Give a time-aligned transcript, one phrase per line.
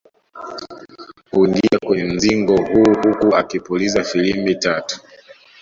[1.31, 4.99] Huingia kwenye mzingo huo huku akipuliza filimbi tatu